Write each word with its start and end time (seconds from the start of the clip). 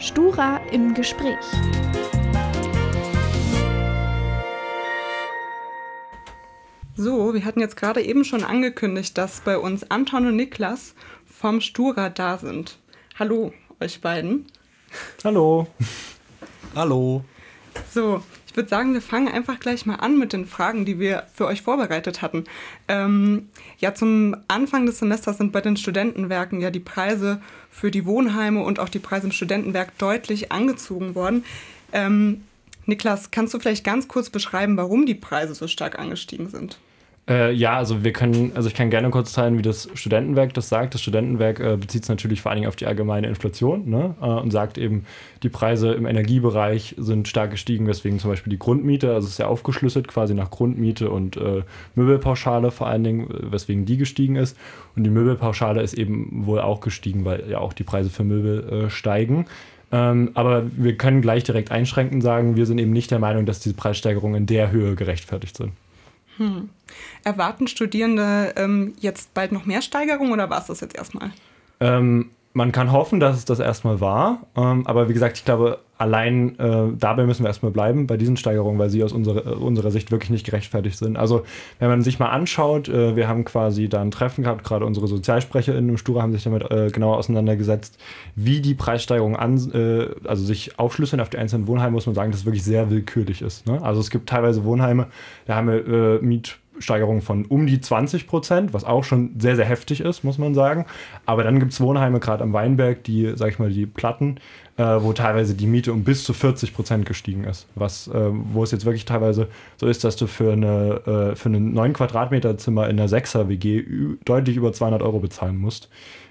Stura 0.00 0.62
im 0.72 0.94
Gespräch. 0.94 1.36
So, 6.96 7.34
wir 7.34 7.44
hatten 7.44 7.60
jetzt 7.60 7.76
gerade 7.76 8.00
eben 8.00 8.24
schon 8.24 8.42
angekündigt, 8.42 9.18
dass 9.18 9.42
bei 9.42 9.58
uns 9.58 9.90
Anton 9.90 10.26
und 10.26 10.36
Niklas 10.36 10.94
vom 11.26 11.60
Stura 11.60 12.08
da 12.08 12.38
sind. 12.38 12.78
Hallo, 13.18 13.52
euch 13.78 14.00
beiden. 14.00 14.46
Hallo. 15.22 15.66
Hallo. 16.74 17.22
So, 17.92 18.22
ich 18.50 18.56
würde 18.56 18.68
sagen, 18.68 18.94
wir 18.94 19.00
fangen 19.00 19.28
einfach 19.28 19.60
gleich 19.60 19.86
mal 19.86 19.94
an 19.94 20.18
mit 20.18 20.32
den 20.32 20.44
Fragen, 20.44 20.84
die 20.84 20.98
wir 20.98 21.22
für 21.32 21.46
euch 21.46 21.62
vorbereitet 21.62 22.20
hatten. 22.20 22.46
Ähm, 22.88 23.48
ja, 23.78 23.94
zum 23.94 24.34
Anfang 24.48 24.86
des 24.86 24.98
Semesters 24.98 25.38
sind 25.38 25.52
bei 25.52 25.60
den 25.60 25.76
Studentenwerken 25.76 26.60
ja 26.60 26.72
die 26.72 26.80
Preise 26.80 27.40
für 27.70 27.92
die 27.92 28.06
Wohnheime 28.06 28.64
und 28.64 28.80
auch 28.80 28.88
die 28.88 28.98
Preise 28.98 29.26
im 29.26 29.32
Studentenwerk 29.32 29.96
deutlich 29.98 30.50
angezogen 30.50 31.14
worden. 31.14 31.44
Ähm, 31.92 32.42
Niklas, 32.86 33.30
kannst 33.30 33.54
du 33.54 33.60
vielleicht 33.60 33.84
ganz 33.84 34.08
kurz 34.08 34.30
beschreiben, 34.30 34.76
warum 34.76 35.06
die 35.06 35.14
Preise 35.14 35.54
so 35.54 35.68
stark 35.68 36.00
angestiegen 36.00 36.48
sind? 36.48 36.80
Äh, 37.28 37.52
ja, 37.52 37.76
also 37.76 38.02
wir 38.02 38.12
können, 38.12 38.52
also 38.54 38.68
ich 38.68 38.74
kann 38.74 38.90
gerne 38.90 39.10
kurz 39.10 39.32
teilen, 39.32 39.56
wie 39.56 39.62
das 39.62 39.88
Studentenwerk 39.94 40.52
das 40.54 40.68
sagt. 40.68 40.94
Das 40.94 41.02
Studentenwerk 41.02 41.60
äh, 41.60 41.76
bezieht 41.76 42.02
es 42.02 42.08
natürlich 42.08 42.40
vor 42.40 42.50
allen 42.50 42.56
Dingen 42.60 42.68
auf 42.68 42.76
die 42.76 42.86
allgemeine 42.86 43.28
Inflation 43.28 43.88
ne? 43.88 44.14
äh, 44.20 44.24
und 44.24 44.50
sagt 44.50 44.78
eben, 44.78 45.04
die 45.42 45.48
Preise 45.48 45.92
im 45.92 46.06
Energiebereich 46.06 46.96
sind 46.98 47.28
stark 47.28 47.52
gestiegen, 47.52 47.86
weswegen 47.86 48.18
zum 48.18 48.30
Beispiel 48.30 48.50
die 48.50 48.58
Grundmiete, 48.58 49.14
also 49.14 49.26
es 49.26 49.34
ist 49.34 49.38
ja 49.38 49.46
aufgeschlüsselt 49.46 50.08
quasi 50.08 50.34
nach 50.34 50.50
Grundmiete 50.50 51.10
und 51.10 51.36
äh, 51.36 51.62
Möbelpauschale 51.94 52.70
vor 52.70 52.88
allen 52.88 53.04
Dingen, 53.04 53.28
weswegen 53.30 53.84
die 53.84 53.96
gestiegen 53.96 54.36
ist. 54.36 54.56
Und 54.96 55.04
die 55.04 55.10
Möbelpauschale 55.10 55.82
ist 55.82 55.94
eben 55.94 56.46
wohl 56.46 56.60
auch 56.60 56.80
gestiegen, 56.80 57.24
weil 57.24 57.48
ja 57.48 57.58
auch 57.58 57.72
die 57.72 57.84
Preise 57.84 58.10
für 58.10 58.24
Möbel 58.24 58.86
äh, 58.86 58.90
steigen. 58.90 59.46
Ähm, 59.92 60.30
aber 60.34 60.64
wir 60.76 60.96
können 60.96 61.20
gleich 61.20 61.44
direkt 61.44 61.70
einschränkend 61.70 62.22
sagen, 62.22 62.56
wir 62.56 62.66
sind 62.66 62.78
eben 62.78 62.92
nicht 62.92 63.10
der 63.10 63.18
Meinung, 63.18 63.46
dass 63.46 63.60
diese 63.60 63.74
Preissteigerungen 63.74 64.42
in 64.42 64.46
der 64.46 64.70
Höhe 64.70 64.94
gerechtfertigt 64.96 65.56
sind. 65.56 65.72
Hm. 66.40 66.70
Erwarten 67.22 67.68
Studierende 67.68 68.54
ähm, 68.56 68.94
jetzt 68.98 69.34
bald 69.34 69.52
noch 69.52 69.66
mehr 69.66 69.82
Steigerungen 69.82 70.32
oder 70.32 70.48
war 70.48 70.58
es 70.58 70.68
das 70.68 70.80
jetzt 70.80 70.96
erstmal? 70.96 71.32
Ähm, 71.80 72.30
man 72.52 72.72
kann 72.72 72.90
hoffen, 72.90 73.20
dass 73.20 73.36
es 73.36 73.44
das 73.44 73.60
erstmal 73.60 74.00
war. 74.00 74.46
Ähm, 74.56 74.86
aber 74.86 75.08
wie 75.08 75.12
gesagt, 75.12 75.38
ich 75.38 75.44
glaube, 75.44 75.78
allein 75.98 76.58
äh, 76.58 76.88
dabei 76.98 77.24
müssen 77.24 77.44
wir 77.44 77.48
erstmal 77.48 77.70
bleiben, 77.70 78.06
bei 78.06 78.16
diesen 78.16 78.36
Steigerungen, 78.36 78.78
weil 78.78 78.90
sie 78.90 79.04
aus 79.04 79.12
unserer, 79.12 79.46
äh, 79.46 79.54
unserer 79.54 79.90
Sicht 79.92 80.10
wirklich 80.10 80.30
nicht 80.30 80.46
gerechtfertigt 80.46 80.98
sind. 80.98 81.16
Also, 81.16 81.44
wenn 81.78 81.88
man 81.88 82.02
sich 82.02 82.18
mal 82.18 82.30
anschaut, 82.30 82.88
äh, 82.88 83.14
wir 83.14 83.28
haben 83.28 83.44
quasi 83.44 83.88
da 83.88 84.00
ein 84.00 84.10
Treffen 84.10 84.42
gehabt, 84.42 84.64
gerade 84.64 84.84
unsere 84.84 85.06
SozialsprecherInnen 85.06 85.90
im 85.90 85.96
Stura 85.96 86.22
haben 86.22 86.32
sich 86.32 86.42
damit 86.42 86.68
äh, 86.70 86.90
genauer 86.90 87.18
auseinandergesetzt, 87.18 87.98
wie 88.34 88.60
die 88.60 88.74
Preissteigerungen 88.74 89.36
an, 89.36 89.70
äh, 89.72 90.08
also 90.26 90.44
sich 90.44 90.78
aufschlüsseln 90.78 91.20
auf 91.20 91.30
die 91.30 91.38
einzelnen 91.38 91.68
Wohnheime, 91.68 91.92
muss 91.92 92.06
man 92.06 92.14
sagen, 92.16 92.32
dass 92.32 92.40
es 92.40 92.46
wirklich 92.46 92.64
sehr 92.64 92.90
willkürlich 92.90 93.42
ist. 93.42 93.66
Ne? 93.66 93.80
Also, 93.82 94.00
es 94.00 94.10
gibt 94.10 94.28
teilweise 94.28 94.64
Wohnheime, 94.64 95.06
da 95.46 95.54
haben 95.54 95.68
wir 95.68 95.86
äh, 95.86 96.18
Miet 96.20 96.58
Steigerung 96.80 97.22
von 97.22 97.44
um 97.44 97.66
die 97.66 97.80
20 97.80 98.26
Prozent, 98.26 98.74
was 98.74 98.84
auch 98.84 99.04
schon 99.04 99.38
sehr, 99.38 99.56
sehr 99.56 99.64
heftig 99.64 100.00
ist, 100.00 100.24
muss 100.24 100.38
man 100.38 100.54
sagen. 100.54 100.86
Aber 101.26 101.44
dann 101.44 101.60
gibt 101.60 101.72
es 101.72 101.80
Wohnheime, 101.80 102.20
gerade 102.20 102.42
am 102.42 102.52
Weinberg, 102.52 103.04
die, 103.04 103.32
sag 103.36 103.50
ich 103.50 103.58
mal, 103.58 103.70
die 103.70 103.86
Platten, 103.86 104.36
äh, 104.76 104.82
wo 104.82 105.12
teilweise 105.12 105.54
die 105.54 105.66
Miete 105.66 105.92
um 105.92 106.04
bis 106.04 106.24
zu 106.24 106.32
40 106.32 106.74
Prozent 106.74 107.06
gestiegen 107.06 107.44
ist. 107.44 107.66
Was, 107.74 108.08
äh, 108.08 108.30
wo 108.52 108.62
es 108.62 108.70
jetzt 108.70 108.84
wirklich 108.84 109.04
teilweise 109.04 109.48
so 109.76 109.86
ist, 109.86 110.04
dass 110.04 110.16
du 110.16 110.26
für, 110.26 110.52
eine, 110.52 111.32
äh, 111.32 111.36
für 111.36 111.50
ein 111.50 111.72
9 111.72 111.92
Quadratmeter 111.92 112.56
Zimmer 112.56 112.88
in 112.88 112.98
einer 112.98 113.08
6er 113.08 113.48
WG 113.48 113.84
deutlich 114.24 114.56
über 114.56 114.72
200 114.72 115.02
Euro 115.02 115.20
bezahlen 115.20 115.56
musst. 115.56 115.88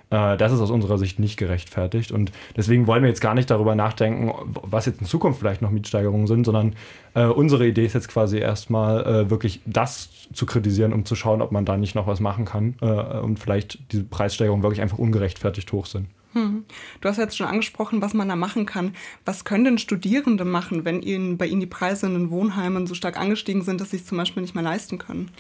Äh, 0.10 0.38
das 0.38 0.52
ist 0.52 0.60
aus 0.60 0.72
unserer 0.72 0.98
Sicht 0.98 1.20
nicht 1.20 1.38
gerechtfertigt. 1.38 2.12
Und 2.12 2.32
deswegen 2.56 2.88
wollen 2.88 3.04
wir 3.04 3.10
jetzt 3.10 3.22
gar 3.22 3.34
nicht 3.34 3.50
darüber 3.50 3.76
nachdenken, 3.76 4.32
was 4.46 4.86
jetzt 4.86 5.02
in 5.02 5.08
Zukunft 5.08 5.40
vielleicht 5.40 5.62
noch 5.62 5.72
Mietsteigerungen 5.72 6.28
sind, 6.28 6.46
sondern 6.46 6.76
äh, 7.14 7.26
unsere 7.26 7.68
Idee 7.68 7.86
ist 7.86 7.94
jetzt 7.94 8.10
quasi 8.10 8.40
erstmal 8.40 9.06
äh, 9.06 9.30
wirklich 9.30 9.62
das 9.66 10.10
zu 10.34 10.46
kritisieren, 10.46 10.94
um 10.94 11.06
zu 11.06 11.16
schauen, 11.16 11.42
ob 11.42 11.52
man 11.52 11.66
da 11.66 11.78
nicht 11.78 11.96
noch 11.96 12.08
was 12.08 12.20
machen 12.20 12.46
kann 12.46 12.76
äh, 12.82 12.86
und 12.86 13.40
vielleicht 13.40 13.80
diese 13.92 14.04
Preissteigerungen 14.04 14.64
wirklich 14.64 14.82
einfach 14.82 14.98
ungerechtfertigt 15.00 15.72
hoch 15.72 15.86
sind. 15.86 16.08
Hm. 16.34 16.66
Du 17.02 17.10
hast 17.10 17.18
jetzt 17.18 17.38
schon 17.38 17.48
angesprochen, 17.48 18.04
was 18.04 18.14
man 18.14 18.30
da 18.30 18.36
machen 18.36 18.68
kann. 18.68 18.94
Was 19.26 19.46
können 19.46 19.64
denn 19.64 19.78
Studierende 19.80 20.46
machen, 20.46 20.86
wenn 20.86 21.02
ihnen, 21.02 21.38
bei 21.38 21.48
ihnen 21.48 21.60
die 21.60 21.66
Preise 21.66 22.06
in 22.06 22.14
den 22.14 22.30
Wohnheimen 22.30 22.86
so 22.86 22.94
stark 22.94 23.20
angestiegen 23.20 23.64
sind, 23.64 23.82
dass 23.82 23.92
sie 23.92 23.98
es 23.98 24.06
zum 24.06 24.20
Beispiel 24.20 24.44
nicht 24.44 24.54
mehr 24.54 24.64
leisten 24.64 25.00
können? 25.00 25.32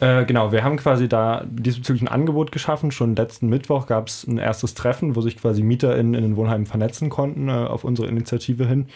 Äh, 0.00 0.24
genau, 0.26 0.52
wir 0.52 0.62
haben 0.62 0.76
quasi 0.76 1.08
da 1.08 1.44
diesbezüglich 1.48 2.02
ein 2.02 2.08
Angebot 2.08 2.52
geschaffen. 2.52 2.92
Schon 2.92 3.16
letzten 3.16 3.48
Mittwoch 3.48 3.86
gab 3.86 4.08
es 4.08 4.26
ein 4.26 4.38
erstes 4.38 4.74
Treffen, 4.74 5.16
wo 5.16 5.20
sich 5.20 5.36
quasi 5.36 5.62
MieterInnen 5.62 6.14
in 6.14 6.22
den 6.22 6.36
Wohnheimen 6.36 6.66
vernetzen 6.66 7.10
konnten 7.10 7.48
äh, 7.48 7.52
auf 7.52 7.84
unsere 7.84 8.08
Initiative 8.08 8.66
hin. 8.66 8.86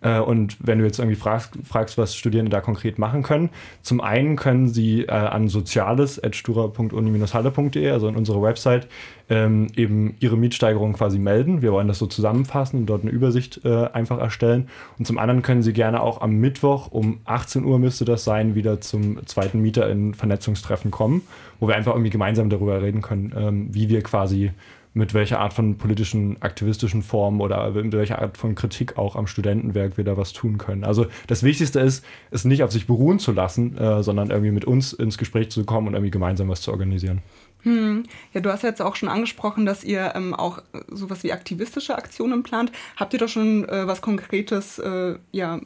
Äh, 0.00 0.20
und 0.20 0.56
wenn 0.60 0.78
du 0.78 0.84
jetzt 0.84 0.98
irgendwie 0.98 1.16
fragst, 1.16 1.58
fragst, 1.64 1.98
was 1.98 2.16
Studierende 2.16 2.50
da 2.50 2.60
konkret 2.60 2.98
machen 2.98 3.22
können, 3.22 3.50
zum 3.82 4.00
einen 4.00 4.36
können 4.36 4.68
sie 4.68 5.02
äh, 5.02 5.10
an 5.10 5.48
soziales.stura.uni-halle.de, 5.48 7.90
also 7.90 8.08
in 8.08 8.16
unserer 8.16 8.40
Website, 8.42 8.88
ähm, 9.30 9.68
eben 9.76 10.16
ihre 10.20 10.36
Mietsteigerung 10.36 10.94
quasi 10.94 11.18
melden. 11.18 11.62
Wir 11.62 11.72
wollen 11.72 11.88
das 11.88 11.98
so 11.98 12.06
zusammenfassen 12.06 12.80
und 12.80 12.86
dort 12.86 13.02
eine 13.02 13.10
Übersicht 13.10 13.60
äh, 13.64 13.88
einfach 13.92 14.18
erstellen. 14.18 14.68
Und 14.98 15.06
zum 15.06 15.18
anderen 15.18 15.42
können 15.42 15.62
sie 15.62 15.72
gerne 15.72 16.02
auch 16.02 16.20
am 16.20 16.32
Mittwoch 16.36 16.90
um 16.90 17.20
18 17.24 17.64
Uhr 17.64 17.78
müsste 17.78 18.04
das 18.04 18.24
sein, 18.24 18.54
wieder 18.54 18.80
zum 18.80 19.26
zweiten 19.26 19.60
Mieter 19.60 19.88
in 19.90 20.14
Vernetzungstreffen 20.14 20.90
kommen, 20.90 21.22
wo 21.60 21.68
wir 21.68 21.76
einfach 21.76 21.92
irgendwie 21.92 22.10
gemeinsam 22.10 22.50
darüber 22.50 22.80
reden 22.80 23.02
können, 23.02 23.32
ähm, 23.36 23.68
wie 23.72 23.88
wir 23.88 24.02
quasi 24.02 24.52
mit 24.94 25.14
welcher 25.14 25.40
Art 25.40 25.52
von 25.52 25.76
politischen, 25.76 26.40
aktivistischen 26.42 27.02
Formen 27.02 27.40
oder 27.40 27.70
mit 27.70 27.92
welcher 27.92 28.20
Art 28.20 28.36
von 28.36 28.54
Kritik 28.54 28.98
auch 28.98 29.16
am 29.16 29.26
Studentenwerk 29.26 29.96
wir 29.96 30.04
da 30.04 30.16
was 30.16 30.32
tun 30.32 30.58
können. 30.58 30.84
Also 30.84 31.06
das 31.26 31.42
Wichtigste 31.42 31.80
ist, 31.80 32.04
es 32.30 32.44
nicht 32.44 32.62
auf 32.62 32.72
sich 32.72 32.86
beruhen 32.86 33.18
zu 33.18 33.32
lassen, 33.32 33.76
äh, 33.78 34.02
sondern 34.02 34.30
irgendwie 34.30 34.50
mit 34.50 34.64
uns 34.64 34.92
ins 34.92 35.18
Gespräch 35.18 35.50
zu 35.50 35.64
kommen 35.64 35.88
und 35.88 35.94
irgendwie 35.94 36.10
gemeinsam 36.10 36.48
was 36.48 36.60
zu 36.60 36.70
organisieren. 36.70 37.22
Hm. 37.62 38.04
Ja, 38.32 38.40
du 38.40 38.50
hast 38.50 38.62
jetzt 38.62 38.80
auch 38.80 38.96
schon 38.96 39.08
angesprochen, 39.08 39.66
dass 39.66 39.82
ihr 39.82 40.12
ähm, 40.14 40.34
auch 40.34 40.62
sowas 40.88 41.24
wie 41.24 41.32
aktivistische 41.32 41.96
Aktionen 41.96 42.42
plant. 42.42 42.70
Habt 42.96 43.12
ihr 43.12 43.18
da 43.18 43.28
schon 43.28 43.68
äh, 43.68 43.86
was 43.86 44.00
Konkretes 44.00 44.78
äh, 44.78 45.16
ja, 45.32 45.60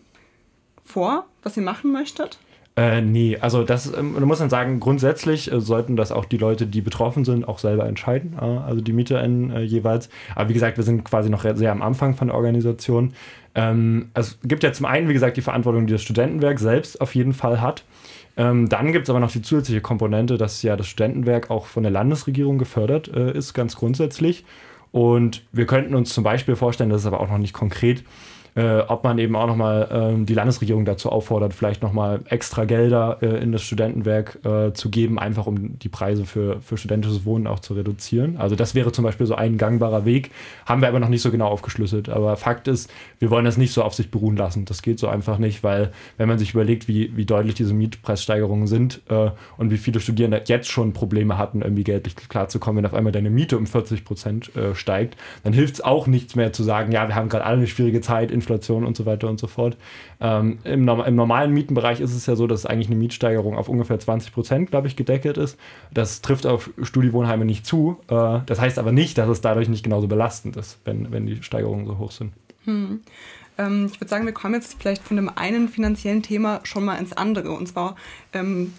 vor, 0.84 1.26
was 1.42 1.56
ihr 1.56 1.62
machen 1.62 1.92
möchtet? 1.92 2.38
Äh, 2.74 3.02
nee, 3.02 3.36
also 3.38 3.64
das, 3.64 3.92
ähm, 3.94 4.14
man 4.14 4.24
muss 4.24 4.38
dann 4.38 4.48
sagen, 4.48 4.80
grundsätzlich 4.80 5.52
äh, 5.52 5.60
sollten 5.60 5.94
das 5.94 6.10
auch 6.10 6.24
die 6.24 6.38
Leute, 6.38 6.66
die 6.66 6.80
betroffen 6.80 7.24
sind, 7.24 7.46
auch 7.46 7.58
selber 7.58 7.86
entscheiden, 7.86 8.34
äh, 8.40 8.44
also 8.44 8.80
die 8.80 8.94
MieterInnen 8.94 9.50
äh, 9.50 9.60
jeweils. 9.60 10.08
Aber 10.34 10.48
wie 10.48 10.54
gesagt, 10.54 10.78
wir 10.78 10.84
sind 10.84 11.04
quasi 11.04 11.28
noch 11.28 11.44
sehr 11.54 11.70
am 11.70 11.82
Anfang 11.82 12.14
von 12.14 12.28
der 12.28 12.36
Organisation. 12.36 13.12
Ähm, 13.54 14.10
es 14.14 14.38
gibt 14.42 14.62
ja 14.62 14.72
zum 14.72 14.86
einen, 14.86 15.08
wie 15.08 15.12
gesagt, 15.12 15.36
die 15.36 15.42
Verantwortung, 15.42 15.86
die 15.86 15.92
das 15.92 16.02
Studentenwerk 16.02 16.58
selbst 16.58 16.98
auf 17.02 17.14
jeden 17.14 17.34
Fall 17.34 17.60
hat. 17.60 17.84
Ähm, 18.38 18.70
dann 18.70 18.92
gibt 18.92 19.04
es 19.04 19.10
aber 19.10 19.20
noch 19.20 19.30
die 19.30 19.42
zusätzliche 19.42 19.82
Komponente, 19.82 20.38
dass 20.38 20.62
ja 20.62 20.74
das 20.74 20.86
Studentenwerk 20.86 21.50
auch 21.50 21.66
von 21.66 21.82
der 21.82 21.92
Landesregierung 21.92 22.56
gefördert 22.56 23.08
äh, 23.14 23.36
ist, 23.36 23.52
ganz 23.52 23.76
grundsätzlich. 23.76 24.46
Und 24.92 25.42
wir 25.52 25.66
könnten 25.66 25.94
uns 25.94 26.14
zum 26.14 26.24
Beispiel 26.24 26.56
vorstellen, 26.56 26.88
das 26.88 27.02
ist 27.02 27.06
aber 27.06 27.20
auch 27.20 27.28
noch 27.28 27.38
nicht 27.38 27.52
konkret, 27.52 28.04
äh, 28.54 28.80
ob 28.80 29.04
man 29.04 29.18
eben 29.18 29.34
auch 29.34 29.46
nochmal 29.46 29.88
ähm, 29.90 30.26
die 30.26 30.34
Landesregierung 30.34 30.84
dazu 30.84 31.10
auffordert, 31.10 31.54
vielleicht 31.54 31.82
nochmal 31.82 32.20
extra 32.26 32.64
Gelder 32.64 33.18
äh, 33.22 33.42
in 33.42 33.52
das 33.52 33.62
Studentenwerk 33.62 34.38
äh, 34.44 34.72
zu 34.72 34.90
geben, 34.90 35.18
einfach 35.18 35.46
um 35.46 35.78
die 35.78 35.88
Preise 35.88 36.26
für, 36.26 36.60
für 36.60 36.76
studentisches 36.76 37.24
Wohnen 37.24 37.46
auch 37.46 37.60
zu 37.60 37.74
reduzieren. 37.74 38.36
Also 38.36 38.54
das 38.54 38.74
wäre 38.74 38.92
zum 38.92 39.04
Beispiel 39.04 39.26
so 39.26 39.34
ein 39.34 39.56
gangbarer 39.56 40.04
Weg, 40.04 40.30
haben 40.66 40.82
wir 40.82 40.88
aber 40.88 41.00
noch 41.00 41.08
nicht 41.08 41.22
so 41.22 41.30
genau 41.30 41.48
aufgeschlüsselt. 41.48 42.08
Aber 42.08 42.36
Fakt 42.36 42.68
ist, 42.68 42.90
wir 43.18 43.30
wollen 43.30 43.44
das 43.44 43.56
nicht 43.56 43.72
so 43.72 43.82
auf 43.82 43.94
sich 43.94 44.10
beruhen 44.10 44.36
lassen. 44.36 44.66
Das 44.66 44.82
geht 44.82 44.98
so 44.98 45.08
einfach 45.08 45.38
nicht, 45.38 45.64
weil 45.64 45.92
wenn 46.18 46.28
man 46.28 46.38
sich 46.38 46.52
überlegt, 46.52 46.88
wie, 46.88 47.16
wie 47.16 47.24
deutlich 47.24 47.54
diese 47.54 47.72
Mietpreissteigerungen 47.72 48.66
sind 48.66 49.00
äh, 49.08 49.30
und 49.56 49.70
wie 49.70 49.78
viele 49.78 50.00
Studierende 50.00 50.42
jetzt 50.46 50.68
schon 50.68 50.92
Probleme 50.92 51.38
hatten, 51.38 51.62
irgendwie 51.62 51.84
geldlich 51.84 52.16
klarzukommen, 52.16 52.82
wenn 52.82 52.90
auf 52.90 52.94
einmal 52.94 53.12
deine 53.12 53.30
Miete 53.30 53.56
um 53.56 53.66
40 53.66 54.04
Prozent 54.04 54.54
äh, 54.56 54.74
steigt, 54.74 55.16
dann 55.42 55.54
hilft 55.54 55.74
es 55.74 55.80
auch 55.80 56.06
nichts 56.06 56.36
mehr 56.36 56.52
zu 56.52 56.62
sagen, 56.62 56.92
ja, 56.92 57.08
wir 57.08 57.14
haben 57.14 57.30
gerade 57.30 57.44
alle 57.44 57.58
eine 57.58 57.66
schwierige 57.66 58.02
Zeit, 58.02 58.30
Inflation 58.42 58.84
und 58.84 58.96
so 58.96 59.06
weiter 59.06 59.28
und 59.28 59.38
so 59.38 59.46
fort. 59.46 59.76
Ähm, 60.20 60.58
im, 60.64 60.88
im, 60.88 61.14
normalen 61.14 61.52
Mietenbereich 61.52 62.00
ist 62.00 62.14
es 62.14 62.26
ja 62.26 62.34
so, 62.34 62.46
dass 62.46 62.66
eigentlich 62.66 62.88
eine 62.88 62.96
Mietsteigerung 62.96 63.56
auf 63.56 63.68
ungefähr 63.68 63.98
20 63.98 64.32
Prozent, 64.32 64.70
glaube 64.70 64.88
ich, 64.88 64.96
gedeckelt 64.96 65.38
ist. 65.38 65.58
Das 65.92 66.20
trifft 66.20 66.46
auf 66.46 66.70
Studiewohnheime 66.82 67.44
nicht 67.44 67.64
zu. 67.64 67.98
Äh, 68.08 68.40
das 68.46 68.60
heißt 68.60 68.78
aber 68.78 68.92
nicht, 68.92 69.16
dass 69.18 69.28
es 69.28 69.40
dadurch 69.40 69.68
nicht 69.68 69.84
genauso 69.84 70.08
belastend 70.08 70.56
ist, 70.56 70.78
wenn, 70.84 71.12
wenn 71.12 71.26
die 71.26 71.42
Steigerungen 71.42 71.86
so 71.86 71.98
hoch 71.98 72.10
sind. 72.10 72.32
Hm. 72.64 73.00
Ähm, 73.58 73.90
ich 73.92 74.00
würde 74.00 74.08
sagen, 74.08 74.26
wir 74.26 74.32
kommen 74.32 74.54
jetzt 74.54 74.76
vielleicht 74.78 75.02
von 75.02 75.16
dem 75.16 75.30
einen 75.34 75.68
finanziellen 75.68 76.22
Thema 76.22 76.60
schon 76.64 76.84
mal 76.84 76.96
ins 76.96 77.12
andere. 77.12 77.52
Und 77.52 77.68
zwar 77.68 77.96
ähm, 78.32 78.72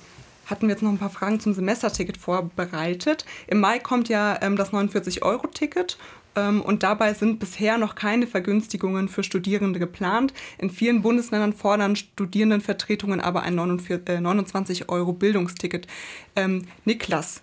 hatten 0.45 0.67
wir 0.67 0.73
jetzt 0.73 0.83
noch 0.83 0.91
ein 0.91 0.97
paar 0.97 1.09
Fragen 1.09 1.39
zum 1.39 1.53
Semesterticket 1.53 2.17
vorbereitet. 2.17 3.25
Im 3.47 3.59
Mai 3.59 3.79
kommt 3.79 4.09
ja 4.09 4.37
ähm, 4.41 4.55
das 4.55 4.71
49-Euro-Ticket 4.71 5.93
ähm, 5.93 6.01
und 6.35 6.83
dabei 6.83 7.13
sind 7.13 7.39
bisher 7.39 7.77
noch 7.77 7.95
keine 7.95 8.27
Vergünstigungen 8.27 9.07
für 9.07 9.23
Studierende 9.23 9.79
geplant. 9.79 10.33
In 10.57 10.69
vielen 10.69 11.01
Bundesländern 11.01 11.53
fordern 11.53 11.95
Studierendenvertretungen 11.95 13.19
aber 13.21 13.43
ein 13.43 13.55
29 13.55 14.81
äh, 14.81 14.85
Euro 14.87 15.13
Bildungsticket. 15.13 15.87
Ähm, 16.35 16.65
Niklas, 16.85 17.41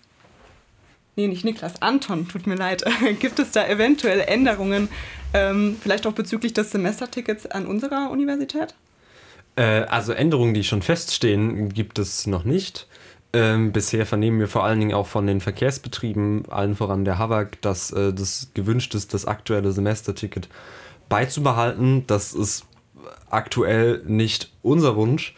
nee, 1.15 1.27
nicht 1.27 1.45
Niklas, 1.45 1.81
Anton, 1.81 2.27
tut 2.27 2.47
mir 2.47 2.55
leid. 2.55 2.83
Gibt 3.19 3.39
es 3.39 3.51
da 3.51 3.67
eventuell 3.67 4.21
Änderungen, 4.21 4.89
ähm, 5.33 5.77
vielleicht 5.81 6.05
auch 6.07 6.13
bezüglich 6.13 6.53
des 6.53 6.71
Semestertickets 6.71 7.45
an 7.45 7.65
unserer 7.65 8.09
Universität? 8.11 8.75
Äh, 9.55 9.83
also 9.83 10.13
Änderungen, 10.13 10.53
die 10.53 10.63
schon 10.63 10.81
feststehen, 10.81 11.69
gibt 11.69 11.99
es 11.99 12.27
noch 12.27 12.43
nicht. 12.43 12.87
Ähm, 13.33 13.71
bisher 13.71 14.05
vernehmen 14.05 14.39
wir 14.39 14.47
vor 14.47 14.65
allen 14.65 14.79
Dingen 14.79 14.93
auch 14.93 15.07
von 15.07 15.25
den 15.25 15.39
Verkehrsbetrieben, 15.39 16.49
allen 16.49 16.75
voran 16.75 17.05
der 17.05 17.17
HAVAG, 17.17 17.61
dass 17.61 17.91
äh, 17.91 18.13
das 18.13 18.51
gewünscht 18.53 18.93
ist, 18.93 19.13
das 19.13 19.25
aktuelle 19.25 19.71
Semesterticket 19.71 20.49
beizubehalten. 21.07 22.05
Das 22.07 22.33
ist 22.33 22.65
aktuell 23.29 24.01
nicht 24.05 24.51
unser 24.61 24.97
Wunsch, 24.97 25.33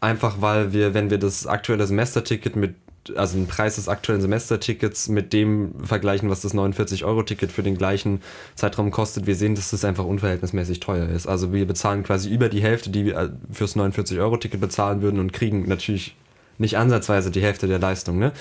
einfach 0.00 0.40
weil 0.40 0.72
wir, 0.72 0.94
wenn 0.94 1.10
wir 1.10 1.18
das 1.18 1.46
aktuelle 1.46 1.86
Semesterticket 1.86 2.54
mit 2.54 2.74
also 3.16 3.36
den 3.36 3.48
Preis 3.48 3.74
des 3.74 3.88
aktuellen 3.88 4.20
Semestertickets 4.20 5.08
mit 5.08 5.32
dem 5.32 5.72
vergleichen, 5.84 6.30
was 6.30 6.42
das 6.42 6.54
49-Euro-Ticket 6.54 7.50
für 7.50 7.64
den 7.64 7.76
gleichen 7.76 8.22
Zeitraum 8.54 8.92
kostet, 8.92 9.26
wir 9.26 9.34
sehen, 9.34 9.56
dass 9.56 9.70
das 9.70 9.84
einfach 9.84 10.04
unverhältnismäßig 10.04 10.78
teuer 10.78 11.08
ist. 11.08 11.26
Also 11.26 11.52
wir 11.52 11.66
bezahlen 11.66 12.04
quasi 12.04 12.30
über 12.30 12.48
die 12.48 12.62
Hälfte, 12.62 12.90
die 12.90 13.06
wir 13.06 13.16
äh, 13.16 13.30
fürs 13.50 13.74
49-Euro-Ticket 13.74 14.60
bezahlen 14.60 15.02
würden 15.02 15.18
und 15.18 15.32
kriegen 15.32 15.66
natürlich 15.66 16.14
nicht 16.58 16.76
ansatzweise 16.76 17.30
die 17.30 17.42
Hälfte 17.42 17.66
der 17.66 17.78
Leistung. 17.78 18.18
Ne? 18.18 18.32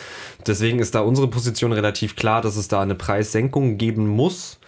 Deswegen 0.45 0.79
ist 0.79 0.95
da 0.95 1.01
unsere 1.01 1.27
Position 1.27 1.71
relativ 1.71 2.15
klar, 2.15 2.41
dass 2.41 2.55
es 2.55 2.67
da 2.67 2.81
eine 2.81 2.95
Preissenkung 2.95 3.77
geben 3.77 4.07
muss, 4.07 4.59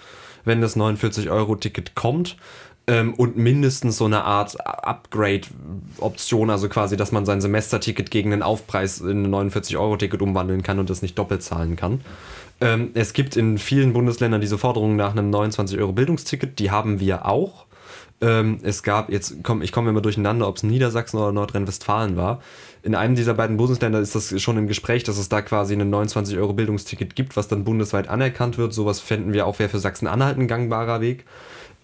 wenn 0.46 0.62
das 0.62 0.76
49-Euro-Ticket 0.76 1.96
kommt. 1.96 2.38
Ähm, 2.86 3.14
und 3.14 3.38
mindestens 3.38 3.98
so 3.98 4.06
eine 4.06 4.26
Art 4.26 4.58
Upgrade-Option, 4.60 6.50
also 6.50 6.68
quasi, 6.68 6.98
dass 6.98 7.14
man 7.14 7.26
sein 7.26 7.40
Semesterticket 7.40 8.12
gegen 8.12 8.34
einen 8.34 8.44
Aufpreis 8.44 9.00
in 9.00 9.24
ein 9.24 9.50
49-Euro-Ticket 9.52 10.22
umwandeln 10.22 10.64
kann 10.64 10.80
und 10.80 10.90
das 10.90 11.02
nicht 11.02 11.18
doppelt 11.18 11.44
zahlen 11.44 11.78
kann. 11.78 12.02
Ähm, 12.60 12.92
es 12.94 13.14
gibt 13.14 13.38
in 13.38 13.58
vielen 13.58 13.94
Bundesländern 13.94 14.42
diese 14.42 14.58
Forderungen 14.58 14.98
nach 14.98 15.12
einem 15.12 15.32
29-Euro-Bildungsticket, 15.32 16.60
die 16.60 16.72
haben 16.72 17.00
wir 17.00 17.26
auch. 17.26 17.66
Ähm, 18.22 18.60
es 18.64 18.84
gab, 18.84 19.10
jetzt 19.10 19.44
komm, 19.44 19.62
ich 19.62 19.72
komme 19.72 19.90
immer 19.90 20.02
durcheinander, 20.02 20.48
ob 20.48 20.58
es 20.58 20.64
Niedersachsen 20.64 21.18
oder 21.18 21.32
Nordrhein-Westfalen 21.32 22.16
war 22.16 22.42
in 22.84 22.96
einem 22.96 23.16
dieser 23.16 23.34
beiden 23.34 23.56
Bundesländer 23.56 24.02
ist 24.02 24.14
das 24.14 24.40
schon 24.42 24.58
im 24.58 24.68
Gespräch, 24.68 25.04
dass 25.04 25.18
es 25.18 25.30
da 25.30 25.42
quasi 25.42 25.74
ein 25.74 25.90
29 25.90 26.38
Euro 26.38 26.52
Bildungsticket 26.52 27.16
gibt, 27.16 27.38
was 27.38 27.48
dann 27.48 27.64
bundesweit 27.64 28.10
anerkannt 28.10 28.58
wird. 28.58 28.74
Sowas 28.74 29.00
fänden 29.00 29.32
wir 29.32 29.48
auch 29.48 29.58
wäre 29.58 29.70
für 29.70 29.80
Sachsen-Anhalt 29.80 30.38
ein 30.38 30.50
gangbarer 30.50 31.00
Weg. 31.00 31.24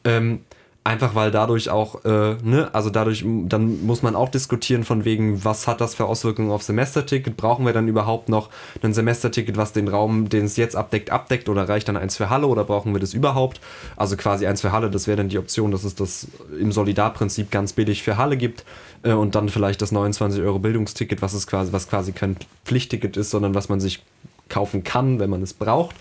Ähm, 0.04 0.42
Einfach 0.86 1.14
weil 1.14 1.30
dadurch 1.30 1.70
auch, 1.70 2.06
äh, 2.06 2.36
ne, 2.42 2.70
also 2.72 2.90
dadurch, 2.90 3.24
dann 3.26 3.86
muss 3.86 4.02
man 4.02 4.16
auch 4.16 4.30
diskutieren 4.30 4.86
von 4.86 5.04
wegen, 5.04 5.44
was 5.44 5.68
hat 5.68 5.82
das 5.82 5.94
für 5.94 6.06
Auswirkungen 6.06 6.52
auf 6.52 6.64
Semesterticket? 6.64 7.36
Brauchen 7.36 7.66
wir 7.66 7.74
dann 7.74 7.90
überhaupt 7.90 8.30
noch 8.30 8.50
ein 8.82 8.94
Semesterticket, 8.94 9.58
was 9.58 9.74
den 9.74 9.90
Raum, 9.90 10.30
den 10.30 10.46
es 10.46 10.56
jetzt 10.56 10.78
abdeckt, 10.78 11.12
abdeckt 11.12 11.50
oder 11.50 11.68
reicht 11.68 11.90
dann 11.90 11.98
eins 11.98 12.16
für 12.16 12.30
Halle 12.30 12.48
oder 12.48 12.64
brauchen 12.64 12.94
wir 12.94 13.02
das 13.02 13.14
überhaupt? 13.14 13.60
Also 13.98 14.16
quasi 14.16 14.48
eins 14.48 14.62
für 14.62 14.72
Halle, 14.72 14.90
das 14.90 15.06
wäre 15.06 15.18
dann 15.18 15.28
die 15.28 15.38
Option, 15.38 15.72
dass 15.72 15.84
es 15.84 15.96
das 15.96 16.28
im 16.58 16.72
Solidarprinzip 16.72 17.52
ganz 17.52 17.74
billig 17.74 18.02
für 18.02 18.16
Halle 18.16 18.38
gibt 18.38 18.64
äh, 19.04 19.12
und 19.12 19.36
dann 19.36 19.50
vielleicht 19.50 19.82
das 19.82 19.92
29 19.92 20.42
Euro 20.42 20.60
Bildungsticket, 20.60 21.22
was 21.22 21.46
quasi, 21.46 21.74
was 21.74 21.90
quasi 21.90 22.14
kein 22.14 22.38
Pflichtticket 22.64 23.18
ist, 23.18 23.32
sondern 23.32 23.54
was 23.54 23.68
man 23.68 23.82
sich 23.82 24.02
kaufen 24.48 24.84
kann, 24.84 25.20
wenn 25.20 25.30
man 25.30 25.42
es 25.42 25.54
braucht 25.54 25.96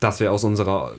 das 0.00 0.20
wäre 0.20 0.32
aus 0.32 0.44
unserer 0.44 0.92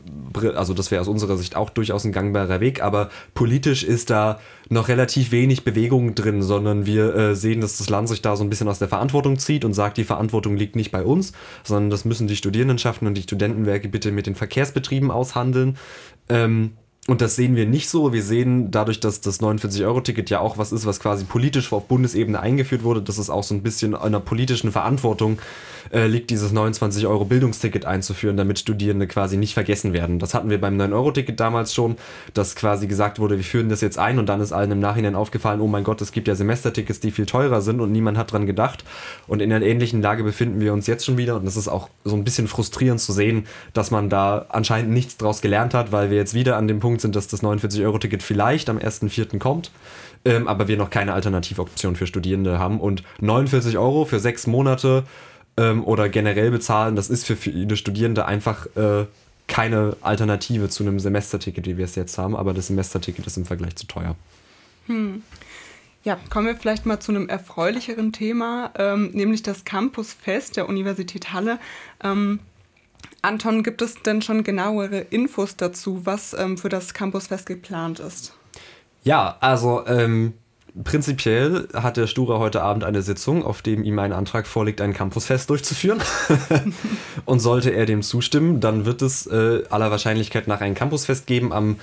also 0.56 0.74
das 0.74 0.92
wäre 0.92 1.02
aus 1.02 1.08
unserer 1.08 1.38
Sicht 1.38 1.56
auch 1.56 1.70
durchaus 1.70 2.04
ein 2.04 2.12
gangbarer 2.12 2.60
Weg, 2.60 2.82
aber 2.82 3.10
politisch 3.34 3.84
ist 3.84 4.10
da 4.10 4.40
noch 4.70 4.88
relativ 4.88 5.32
wenig 5.32 5.64
Bewegung 5.64 6.16
drin, 6.16 6.42
sondern 6.42 6.86
wir 6.86 7.16
äh, 7.16 7.36
sehen, 7.36 7.62
dass 7.62 7.78
das 7.78 7.90
Land 7.90 8.10
sich 8.10 8.22
da 8.22 8.36
so 8.36 8.44
ein 8.44 8.50
bisschen 8.50 8.68
aus 8.68 8.80
der 8.80 8.88
Verantwortung 8.88 9.38
zieht 9.38 9.66
und 9.66 9.74
sagt, 9.74 9.98
die 9.98 10.04
Verantwortung 10.04 10.58
liegt 10.58 10.76
nicht 10.76 10.92
bei 10.92 11.04
uns, 11.04 11.34
sondern 11.64 11.90
das 11.90 12.06
müssen 12.06 12.28
die 12.28 12.36
Studierendenschaften 12.36 13.08
und 13.08 13.16
die 13.16 13.22
Studentenwerke 13.24 13.88
bitte 13.88 14.12
mit 14.12 14.28
den 14.28 14.36
Verkehrsbetrieben 14.36 15.12
aushandeln. 15.12 15.78
Ähm, 16.30 16.74
und 17.08 17.22
das 17.22 17.38
sehen 17.38 17.56
wir 17.56 17.66
nicht 17.66 17.90
so. 17.90 18.12
Wir 18.12 18.22
sehen 18.22 18.70
dadurch, 18.70 19.00
dass 19.00 19.22
das 19.22 19.40
49-Euro-Ticket 19.40 20.30
ja 20.30 20.42
auch 20.42 20.58
was 20.58 20.74
ist, 20.74 20.86
was 20.86 21.00
quasi 21.00 21.24
politisch 21.24 21.72
auf 21.72 21.88
Bundesebene 21.88 22.40
eingeführt 22.40 22.84
wurde, 22.84 23.02
dass 23.02 23.18
es 23.18 23.30
auch 23.30 23.44
so 23.44 23.56
ein 23.56 23.64
bisschen 23.64 23.96
einer 23.96 24.20
politischen 24.20 24.74
Verantwortung 24.74 25.40
äh, 25.92 26.08
liegt, 26.08 26.30
dieses 26.30 26.54
29-Euro-Bildungsticket 26.54 27.86
einzuführen, 27.86 28.36
damit 28.36 28.60
Studierende 28.60 29.08
quasi 29.08 29.38
nicht 29.38 29.54
vergessen 29.54 29.94
werden. 29.94 30.20
Das 30.20 30.34
hatten 30.34 30.50
wir 30.50 30.60
beim 30.60 30.78
9-Euro-Ticket 30.78 31.40
damals 31.40 31.74
schon, 31.74 31.96
dass 32.34 32.56
quasi 32.56 32.88
gesagt 32.88 33.20
wurde, 33.20 33.38
wir 33.38 33.44
führen 33.46 33.70
das 33.70 33.80
jetzt 33.80 33.98
ein 33.98 34.20
und 34.20 34.28
dann 34.28 34.42
ist 34.42 34.52
allen 34.52 34.72
im 34.72 34.80
Nachhinein 34.82 35.16
aufgefallen, 35.16 35.62
oh 35.62 35.68
mein 35.68 35.86
Gott, 35.86 36.02
es 36.02 36.12
gibt 36.12 36.28
ja 36.28 36.36
Semestertickets, 36.36 37.00
die 37.00 37.12
viel 37.12 37.26
teurer 37.26 37.62
sind 37.62 37.80
und 37.80 37.92
niemand 37.94 38.18
hat 38.18 38.34
dran 38.34 38.46
gedacht. 38.46 38.84
Und 39.28 39.42
in 39.42 39.52
einer 39.54 39.66
ähnlichen 39.66 40.02
Lage 40.02 40.24
befinden 40.24 40.60
wir 40.60 40.74
uns 40.74 40.88
jetzt 40.88 41.06
schon 41.06 41.18
wieder 41.18 41.38
und 41.38 41.46
das 41.46 41.56
ist 41.56 41.68
auch 41.68 41.90
so 42.04 42.16
ein 42.16 42.24
bisschen 42.24 42.48
frustrierend 42.48 43.00
zu 43.00 43.14
sehen, 43.14 43.46
dass 43.74 43.92
man 43.92 44.10
da 44.10 44.48
anscheinend 44.50 44.92
nichts 44.92 45.16
draus 45.16 45.42
gelernt 45.42 45.74
hat, 45.74 45.92
weil 45.92 46.10
wir 46.10 46.18
jetzt 46.18 46.34
wieder 46.34 46.58
an 46.58 46.68
dem 46.68 46.80
Punkt 46.80 46.97
Punkt 46.98 47.02
sind, 47.02 47.16
dass 47.16 47.28
das 47.28 47.44
49-Euro-Ticket 47.44 48.24
vielleicht 48.24 48.70
am 48.70 48.78
1.4. 48.78 49.38
kommt, 49.38 49.72
ähm, 50.26 50.48
aber 50.48 50.68
wir 50.68 50.78
noch 50.78 50.90
keine 50.90 51.14
Alternativoption 51.14 51.96
für 51.96 52.08
Studierende 52.08 52.58
haben. 52.58 52.80
Und 52.80 53.04
49 53.22 53.78
Euro 53.78 54.06
für 54.06 54.20
sechs 54.20 54.48
Monate 54.48 55.04
ähm, 55.58 55.84
oder 55.84 56.10
generell 56.10 56.50
bezahlen, 56.50 56.96
das 56.96 57.10
ist 57.10 57.26
für 57.26 57.36
viele 57.36 57.78
Studierende 57.78 58.26
einfach 58.26 58.66
äh, 58.76 59.06
keine 59.48 59.96
Alternative 60.02 60.70
zu 60.70 60.84
einem 60.84 61.00
Semesterticket, 61.00 61.68
wie 61.68 61.78
wir 61.78 61.86
es 61.86 61.96
jetzt 61.96 62.18
haben, 62.18 62.36
aber 62.36 62.54
das 62.54 62.68
Semesterticket 62.68 63.26
ist 63.28 63.38
im 63.38 63.46
Vergleich 63.46 63.76
zu 63.76 63.86
teuer. 63.86 64.16
Hm. 64.88 65.22
Ja, 66.04 66.18
kommen 66.30 66.48
wir 66.48 66.56
vielleicht 66.56 66.86
mal 66.86 67.00
zu 67.00 67.12
einem 67.12 67.30
erfreulicheren 67.30 68.12
Thema, 68.12 68.72
ähm, 68.78 69.12
nämlich 69.14 69.44
das 69.44 69.66
Campusfest 69.66 70.58
der 70.58 70.68
Universität 70.68 71.32
Halle. 71.34 71.60
Ähm, 72.04 72.40
Anton, 73.22 73.64
gibt 73.64 73.82
es 73.82 74.02
denn 74.04 74.22
schon 74.22 74.44
genauere 74.44 75.00
Infos 75.00 75.56
dazu, 75.56 76.06
was 76.06 76.34
ähm, 76.34 76.58
für 76.58 76.70
das 76.70 76.94
Campusfest 76.94 77.46
geplant 77.46 78.00
ist? 78.00 78.34
Ja, 79.04 79.38
also 79.40 79.86
ähm, 79.88 80.34
prinzipiell 80.84 81.68
hat 81.74 81.98
der 81.98 82.08
Stura 82.08 82.40
heute 82.40 82.62
Abend 82.62 82.84
eine 82.84 83.02
Sitzung, 83.02 83.44
auf 83.44 83.62
dem 83.62 83.84
ihm 83.84 84.00
ein 84.00 84.14
Antrag 84.14 84.48
vorliegt, 84.48 84.82
ein 84.82 84.94
Campusfest 84.94 85.50
durchzuführen. 85.50 86.02
Und 87.26 87.40
sollte 87.40 87.72
er 87.72 87.86
dem 87.86 88.02
zustimmen, 88.02 88.60
dann 88.60 88.86
wird 88.86 89.02
es 89.02 89.28
äh, 89.28 89.64
aller 89.70 89.92
Wahrscheinlichkeit 89.92 90.48
nach 90.48 90.62
ein 90.62 90.76
Campusfest 90.76 91.28
geben 91.28 91.52
am 91.52 91.78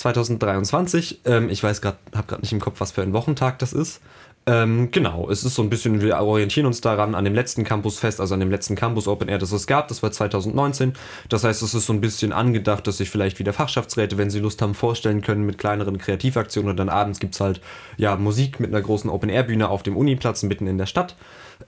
20.07.2023. 0.00 1.16
Ähm, 1.26 1.50
ich 1.50 1.62
weiß 1.62 1.80
gerade, 1.80 1.98
habe 2.14 2.26
gerade 2.26 2.42
nicht 2.42 2.52
im 2.52 2.60
Kopf, 2.60 2.80
was 2.80 2.92
für 2.92 3.02
ein 3.02 3.12
Wochentag 3.12 3.58
das 3.58 3.72
ist. 3.72 4.00
Ähm, 4.46 4.90
genau, 4.90 5.28
es 5.30 5.44
ist 5.44 5.54
so 5.54 5.62
ein 5.62 5.68
bisschen, 5.68 6.00
wir 6.00 6.16
orientieren 6.16 6.66
uns 6.66 6.80
daran 6.80 7.14
an 7.14 7.24
dem 7.24 7.34
letzten 7.34 7.62
Campusfest, 7.62 8.20
also 8.20 8.32
an 8.34 8.40
dem 8.40 8.50
letzten 8.50 8.74
Campus 8.74 9.06
Open 9.06 9.28
Air, 9.28 9.38
das 9.38 9.52
es 9.52 9.66
gab, 9.66 9.88
das 9.88 10.02
war 10.02 10.10
2019. 10.10 10.94
Das 11.28 11.44
heißt, 11.44 11.62
es 11.62 11.74
ist 11.74 11.84
so 11.84 11.92
ein 11.92 12.00
bisschen 12.00 12.32
angedacht, 12.32 12.86
dass 12.86 12.96
sich 12.96 13.10
vielleicht 13.10 13.38
wieder 13.38 13.52
Fachschaftsräte, 13.52 14.16
wenn 14.16 14.30
sie 14.30 14.40
Lust 14.40 14.62
haben, 14.62 14.74
vorstellen 14.74 15.20
können 15.20 15.44
mit 15.44 15.58
kleineren 15.58 15.98
Kreativaktionen 15.98 16.70
und 16.70 16.78
dann 16.78 16.88
abends 16.88 17.20
gibt 17.20 17.34
es 17.34 17.40
halt 17.40 17.60
ja 17.98 18.16
Musik 18.16 18.60
mit 18.60 18.70
einer 18.70 18.80
großen 18.80 19.10
Open 19.10 19.28
Air 19.28 19.42
Bühne 19.42 19.68
auf 19.68 19.82
dem 19.82 19.96
Uniplatz 19.96 20.42
mitten 20.42 20.66
in 20.66 20.78
der 20.78 20.86
Stadt. 20.86 21.16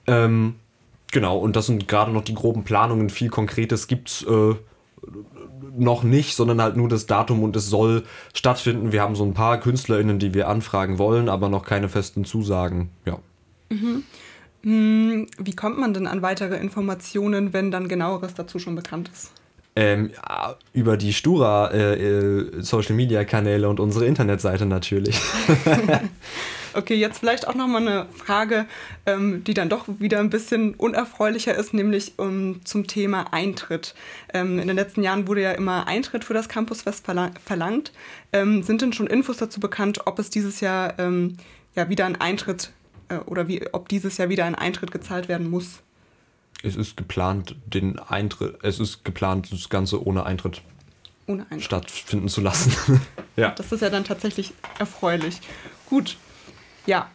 Ähm, 0.07 0.55
genau, 1.11 1.37
und 1.37 1.57
das 1.57 1.67
sind 1.67 1.89
gerade 1.89 2.11
noch 2.11 2.25
die 2.25 2.35
groben 2.35 2.65
Planungen, 2.65 3.11
viel 3.11 3.29
Konkretes 3.29 3.87
gibt's 3.87 4.25
äh, 4.25 4.55
noch 5.83 6.03
nicht, 6.03 6.35
sondern 6.35 6.63
halt 6.63 6.77
nur 6.77 6.89
das 6.89 7.07
Datum 7.07 7.43
und 7.43 7.57
es 7.57 7.69
soll 7.69 8.05
stattfinden. 8.35 8.93
Wir 8.93 9.03
haben 9.03 9.17
so 9.17 9.25
ein 9.25 9.35
paar 9.35 9.61
KünstlerInnen, 9.61 10.19
die 10.19 10.35
wir 10.35 10.49
anfragen 10.49 10.99
wollen, 10.99 11.29
aber 11.29 11.49
noch 11.49 11.65
keine 11.65 11.89
festen 11.89 12.25
Zusagen. 12.25 12.91
Ja. 13.05 13.19
Mhm. 13.71 14.05
Hm, 14.63 15.27
wie 15.39 15.57
kommt 15.57 15.79
man 15.79 15.93
denn 15.93 16.07
an 16.07 16.23
weitere 16.23 16.57
Informationen, 16.57 17.53
wenn 17.53 17.71
dann 17.71 17.89
genaueres 17.89 18.35
dazu 18.35 18.59
schon 18.59 18.77
bekannt 18.77 19.11
ist? 19.13 19.33
Ähm, 19.75 20.11
über 20.73 20.97
die 20.97 21.13
Stura 21.15 21.71
äh, 21.71 21.95
äh, 21.95 22.63
Social 22.63 22.95
Media 22.95 23.25
Kanäle 23.25 23.69
und 23.69 23.81
unsere 23.81 24.07
Internetseite 24.07 24.67
natürlich. 24.67 25.19
okay, 26.75 26.95
jetzt 26.95 27.19
vielleicht 27.19 27.47
auch 27.47 27.55
nochmal 27.55 27.83
eine 27.83 28.07
Frage, 28.15 28.67
ähm, 29.07 29.45
die 29.45 29.55
dann 29.55 29.69
doch 29.69 29.87
wieder 29.99 30.21
ein 30.21 30.31
bisschen 30.31 30.75
unerfreulicher 30.75 31.55
ist, 31.55 31.75
nämlich 31.75 32.19
um, 32.19 32.65
zum 32.65 32.87
Thema 32.87 33.33
Eintritt. 33.33 33.95
Ähm, 34.33 34.59
in 34.59 34.67
den 34.67 34.77
letzten 34.77 35.03
Jahren 35.03 35.27
wurde 35.27 35.43
ja 35.43 35.53
immer 35.53 35.87
Eintritt 35.87 36.25
für 36.25 36.35
das 36.35 36.49
Campusfest 36.49 37.05
verlangt. 37.05 37.93
Ähm, 38.33 38.63
sind 38.63 38.83
denn 38.83 38.93
schon 38.93 39.07
Infos 39.07 39.37
dazu 39.37 39.61
bekannt, 39.61 40.07
ob 40.07 40.19
es 40.19 40.31
dieses 40.31 40.61
Jahr 40.61 40.99
ähm, 40.99 41.37
ja 41.75 41.89
wieder 41.89 42.07
ein 42.07 42.21
Eintritt 42.21 42.73
äh, 43.09 43.17
oder 43.17 43.49
wie, 43.49 43.63
ob 43.73 43.89
dieses 43.89 44.19
Jahr 44.19 44.29
wieder 44.29 44.45
ein 44.45 44.55
Eintritt 44.55 44.91
gezahlt 44.91 45.29
werden 45.29 45.51
muss? 45.51 45.83
es 46.63 46.77
ist 46.77 46.97
geplant, 46.97 47.57
den 47.67 47.99
Eintritt, 47.99 48.59
es 48.63 48.79
ist 48.79 49.05
geplant, 49.05 49.53
das 49.53 49.69
Ganze 49.69 50.05
ohne 50.05 50.25
Eintritt, 50.25 50.63
ohne 51.27 51.43
Eintritt. 51.43 51.63
stattfinden 51.63 52.29
zu 52.29 52.41
lassen. 52.41 53.01
ja. 53.37 53.51
Das 53.51 53.73
ist 53.73 53.81
ja 53.81 53.91
dann 53.91 54.05
tatsächlich 54.05 54.53
erfreulich. 54.79 55.41
Gut, 55.89 56.17
ja, 56.87 57.11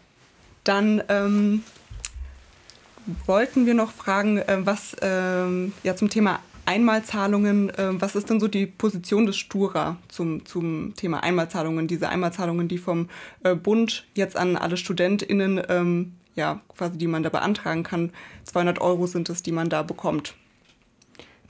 dann 0.64 1.02
ähm, 1.10 1.64
wollten 3.26 3.66
wir 3.66 3.74
noch 3.74 3.92
fragen, 3.92 4.38
äh, 4.38 4.66
was 4.66 4.96
ähm, 5.02 5.74
ja 5.84 5.96
zum 5.96 6.10
Thema 6.10 6.40
Einmalzahlungen, 6.66 7.70
äh, 7.70 8.02
was 8.02 8.16
ist 8.16 8.30
denn 8.30 8.40
so 8.40 8.48
die 8.48 8.66
Position 8.66 9.26
des 9.26 9.38
Stura 9.38 9.98
zum, 10.10 10.46
zum 10.46 10.94
Thema 10.96 11.24
Einmalzahlungen, 11.24 11.88
diese 11.88 12.10
Einmalzahlungen, 12.10 12.68
die 12.68 12.78
vom 12.78 13.10
äh, 13.44 13.56
Bund 13.56 14.06
jetzt 14.16 14.36
an 14.36 14.58
alle 14.58 14.76
StudentInnen 14.76 15.62
ähm, 15.70 16.14
ja, 16.38 16.62
quasi 16.70 16.98
die 16.98 17.08
man 17.08 17.24
da 17.24 17.30
beantragen 17.30 17.84
kann. 17.84 18.12
200 18.46 18.80
Euro 18.80 19.08
sind 19.08 19.30
es, 19.30 19.44
die 19.44 19.52
man 19.52 19.70
da 19.70 19.84
bekommt. 19.84 20.36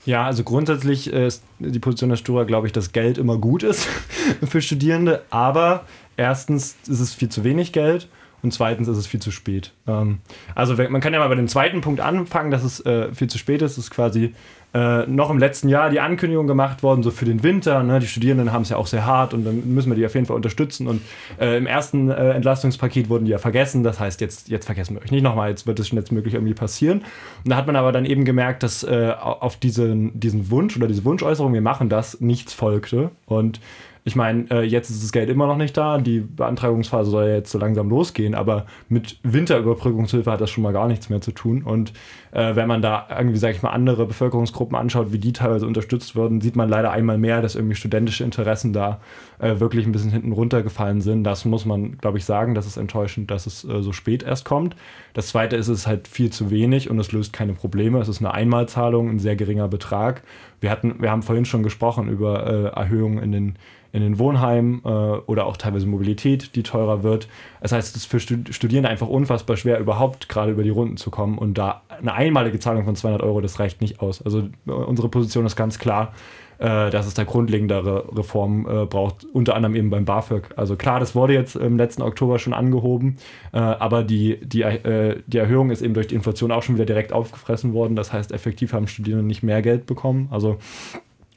Ja, 0.04 0.24
also 0.24 0.44
grundsätzlich 0.44 1.10
ist 1.10 1.42
die 1.58 1.78
Position 1.78 2.10
der 2.10 2.16
Stura, 2.16 2.44
glaube 2.44 2.66
ich, 2.66 2.72
dass 2.72 2.92
Geld 2.92 3.18
immer 3.18 3.36
gut 3.38 3.62
ist 3.62 3.86
für 4.48 4.62
Studierende, 4.62 5.22
aber 5.30 5.84
erstens 6.16 6.76
ist 6.86 7.00
es 7.00 7.14
viel 7.14 7.28
zu 7.28 7.44
wenig 7.44 7.72
Geld 7.72 8.08
und 8.42 8.52
zweitens 8.52 8.88
ist 8.88 8.96
es 8.96 9.06
viel 9.06 9.20
zu 9.20 9.30
spät. 9.30 9.72
Ähm, 9.86 10.20
also 10.54 10.74
man 10.74 11.00
kann 11.00 11.12
ja 11.12 11.18
mal 11.18 11.28
bei 11.28 11.34
dem 11.34 11.48
zweiten 11.48 11.80
Punkt 11.80 12.00
anfangen, 12.00 12.50
dass 12.50 12.62
es 12.62 12.84
äh, 12.86 13.12
viel 13.12 13.28
zu 13.28 13.38
spät 13.38 13.62
ist. 13.62 13.72
Es 13.72 13.78
ist 13.78 13.90
quasi 13.90 14.34
äh, 14.74 15.06
noch 15.06 15.30
im 15.30 15.38
letzten 15.38 15.68
Jahr 15.68 15.88
die 15.88 16.00
Ankündigung 16.00 16.46
gemacht 16.46 16.82
worden, 16.82 17.02
so 17.02 17.10
für 17.10 17.24
den 17.24 17.42
Winter. 17.42 17.82
Ne? 17.82 18.00
Die 18.00 18.06
Studierenden 18.06 18.52
haben 18.52 18.62
es 18.62 18.68
ja 18.68 18.76
auch 18.76 18.86
sehr 18.86 19.06
hart 19.06 19.32
und 19.32 19.44
dann 19.44 19.74
müssen 19.74 19.90
wir 19.90 19.96
die 19.96 20.04
auf 20.04 20.14
jeden 20.14 20.26
Fall 20.26 20.36
unterstützen. 20.36 20.86
Und 20.86 21.00
äh, 21.40 21.56
im 21.56 21.66
ersten 21.66 22.10
äh, 22.10 22.32
Entlastungspaket 22.32 23.08
wurden 23.08 23.24
die 23.24 23.30
ja 23.30 23.38
vergessen. 23.38 23.82
Das 23.82 23.98
heißt, 23.98 24.20
jetzt, 24.20 24.48
jetzt 24.48 24.66
vergessen 24.66 24.94
wir 24.94 25.02
euch 25.02 25.10
nicht 25.10 25.22
nochmal, 25.22 25.50
jetzt 25.50 25.66
wird 25.66 25.80
es 25.80 25.88
schnellstmöglich 25.88 26.34
irgendwie 26.34 26.54
passieren. 26.54 26.98
Und 27.44 27.50
da 27.50 27.56
hat 27.56 27.66
man 27.66 27.76
aber 27.76 27.92
dann 27.92 28.04
eben 28.04 28.24
gemerkt, 28.24 28.62
dass 28.62 28.84
äh, 28.84 29.14
auf 29.18 29.56
diesen, 29.56 30.18
diesen 30.20 30.50
Wunsch 30.50 30.76
oder 30.76 30.86
diese 30.86 31.04
Wunschäußerung, 31.04 31.54
wir 31.54 31.62
machen 31.62 31.88
das, 31.88 32.20
nichts 32.20 32.52
folgte. 32.52 33.10
Und 33.26 33.60
ich 34.08 34.16
meine, 34.16 34.50
äh, 34.50 34.62
jetzt 34.62 34.90
ist 34.90 35.04
das 35.04 35.12
Geld 35.12 35.28
immer 35.28 35.46
noch 35.46 35.56
nicht 35.56 35.76
da. 35.76 35.98
Die 35.98 36.20
Beantragungsphase 36.20 37.10
soll 37.10 37.28
ja 37.28 37.34
jetzt 37.34 37.52
so 37.52 37.58
langsam 37.58 37.90
losgehen, 37.90 38.34
aber 38.34 38.64
mit 38.88 39.18
Winterüberbrückungshilfe 39.22 40.30
hat 40.32 40.40
das 40.40 40.50
schon 40.50 40.62
mal 40.64 40.72
gar 40.72 40.88
nichts 40.88 41.10
mehr 41.10 41.20
zu 41.20 41.30
tun. 41.30 41.62
Und 41.62 41.92
äh, 42.32 42.56
wenn 42.56 42.66
man 42.66 42.80
da 42.80 43.06
irgendwie, 43.10 43.38
sag 43.38 43.54
ich 43.54 43.62
mal, 43.62 43.70
andere 43.70 44.06
Bevölkerungsgruppen 44.06 44.76
anschaut, 44.76 45.12
wie 45.12 45.18
die 45.18 45.32
teilweise 45.32 45.66
unterstützt 45.66 46.16
würden, 46.16 46.40
sieht 46.40 46.56
man 46.56 46.68
leider 46.68 46.90
einmal 46.90 47.18
mehr, 47.18 47.42
dass 47.42 47.54
irgendwie 47.54 47.74
studentische 47.74 48.24
Interessen 48.24 48.72
da 48.72 49.00
äh, 49.38 49.60
wirklich 49.60 49.86
ein 49.86 49.92
bisschen 49.92 50.10
hinten 50.10 50.32
runtergefallen 50.32 51.02
sind. 51.02 51.22
Das 51.24 51.44
muss 51.44 51.66
man, 51.66 51.98
glaube 51.98 52.16
ich, 52.16 52.24
sagen. 52.24 52.54
Das 52.54 52.66
ist 52.66 52.78
enttäuschend, 52.78 53.30
dass 53.30 53.46
es 53.46 53.64
äh, 53.64 53.82
so 53.82 53.92
spät 53.92 54.22
erst 54.22 54.46
kommt. 54.46 54.74
Das 55.12 55.28
zweite 55.28 55.56
ist, 55.56 55.68
es 55.68 55.80
ist 55.80 55.86
halt 55.86 56.08
viel 56.08 56.30
zu 56.30 56.50
wenig 56.50 56.88
und 56.88 56.98
es 56.98 57.12
löst 57.12 57.32
keine 57.34 57.52
Probleme. 57.52 58.00
Es 58.00 58.08
ist 58.08 58.20
eine 58.20 58.32
Einmalzahlung, 58.32 59.10
ein 59.10 59.18
sehr 59.18 59.36
geringer 59.36 59.68
Betrag. 59.68 60.22
Wir, 60.60 60.70
hatten, 60.70 61.00
wir 61.00 61.10
haben 61.10 61.22
vorhin 61.22 61.44
schon 61.44 61.62
gesprochen 61.62 62.08
über 62.08 62.46
äh, 62.46 62.78
Erhöhungen 62.78 63.18
in 63.18 63.32
den 63.32 63.58
in 63.92 64.02
den 64.02 64.18
Wohnheimen 64.18 64.82
äh, 64.84 64.88
oder 64.88 65.46
auch 65.46 65.56
teilweise 65.56 65.86
Mobilität, 65.86 66.54
die 66.56 66.62
teurer 66.62 67.02
wird. 67.02 67.28
Das 67.60 67.72
heißt, 67.72 67.96
es 67.96 68.02
ist 68.02 68.10
für 68.10 68.20
Studierende 68.20 68.88
einfach 68.90 69.08
unfassbar 69.08 69.56
schwer, 69.56 69.78
überhaupt 69.78 70.28
gerade 70.28 70.52
über 70.52 70.62
die 70.62 70.70
Runden 70.70 70.96
zu 70.96 71.10
kommen. 71.10 71.38
Und 71.38 71.56
da 71.56 71.82
eine 71.88 72.12
einmalige 72.12 72.58
Zahlung 72.58 72.84
von 72.84 72.96
200 72.96 73.22
Euro, 73.22 73.40
das 73.40 73.58
reicht 73.58 73.80
nicht 73.80 74.00
aus. 74.00 74.20
Also 74.22 74.48
äh, 74.66 74.70
unsere 74.70 75.08
Position 75.08 75.46
ist 75.46 75.56
ganz 75.56 75.78
klar, 75.78 76.12
äh, 76.58 76.90
dass 76.90 77.06
es 77.06 77.14
da 77.14 77.24
grundlegendere 77.24 78.04
Reformen 78.16 78.66
äh, 78.66 78.86
braucht, 78.86 79.24
unter 79.32 79.54
anderem 79.54 79.74
eben 79.76 79.90
beim 79.90 80.04
BAföG. 80.04 80.50
Also 80.56 80.76
klar, 80.76 81.00
das 81.00 81.14
wurde 81.14 81.34
jetzt 81.34 81.56
im 81.56 81.76
letzten 81.76 82.02
Oktober 82.02 82.38
schon 82.38 82.54
angehoben, 82.54 83.16
äh, 83.52 83.58
aber 83.58 84.04
die, 84.04 84.38
die, 84.42 84.62
äh, 84.62 85.20
die 85.26 85.38
Erhöhung 85.38 85.70
ist 85.70 85.82
eben 85.82 85.94
durch 85.94 86.08
die 86.08 86.14
Inflation 86.14 86.52
auch 86.52 86.62
schon 86.62 86.74
wieder 86.74 86.86
direkt 86.86 87.12
aufgefressen 87.12 87.72
worden. 87.72 87.96
Das 87.96 88.12
heißt, 88.12 88.32
effektiv 88.32 88.72
haben 88.72 88.88
Studierende 88.88 89.26
nicht 89.26 89.42
mehr 89.42 89.62
Geld 89.62 89.86
bekommen. 89.86 90.28
Also 90.30 90.58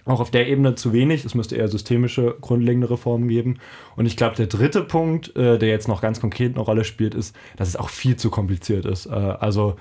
auch 0.05 0.19
auf 0.19 0.31
der 0.31 0.47
Ebene 0.47 0.75
zu 0.75 0.93
wenig. 0.93 1.25
Es 1.25 1.35
müsste 1.35 1.55
eher 1.55 1.67
systemische, 1.67 2.35
grundlegende 2.41 2.89
Reformen 2.89 3.27
geben. 3.27 3.59
Und 3.95 4.05
ich 4.05 4.17
glaube, 4.17 4.35
der 4.35 4.47
dritte 4.47 4.81
Punkt, 4.81 5.35
äh, 5.35 5.57
der 5.59 5.69
jetzt 5.69 5.87
noch 5.87 6.01
ganz 6.01 6.19
konkret 6.19 6.55
eine 6.55 6.63
Rolle 6.63 6.83
spielt, 6.83 7.13
ist, 7.13 7.35
dass 7.57 7.67
es 7.67 7.75
auch 7.75 7.89
viel 7.89 8.15
zu 8.15 8.29
kompliziert 8.29 8.85
ist. 8.85 9.05
Äh, 9.05 9.11
also 9.11 9.75